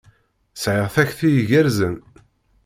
[0.61, 1.95] Sɛiɣ takti igerrzen.